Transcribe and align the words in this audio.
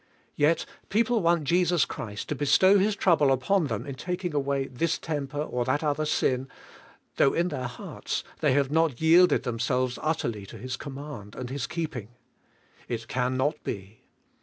Yet 0.35 0.65
people 0.89 1.21
want 1.21 1.43
Jesus 1.43 1.85
Christ 1.85 2.27
to 2.29 2.33
bestow 2.35 2.79
His 2.79 2.95
trouble 2.95 3.31
upon 3.31 3.67
them 3.67 3.85
in 3.85 3.93
taking 3.93 4.33
awa}? 4.33 4.67
this 4.67 4.97
temper, 4.97 5.37
or 5.39 5.63
that 5.65 5.83
other 5.83 6.05
sin, 6.07 6.47
though 7.17 7.33
in 7.35 7.49
their 7.49 7.67
hearts 7.67 8.23
they 8.39 8.53
have 8.53 8.71
not 8.71 8.99
yielded 8.99 9.43
themselves 9.43 9.99
utterly 10.01 10.47
to 10.47 10.57
His 10.57 10.75
command 10.75 11.35
and 11.35 11.51
His 11.51 11.67
keep 11.67 11.95
ing. 11.95 12.07
It 12.87 13.07
can 13.07 13.37
not 13.37 13.63
be. 13.63 14.01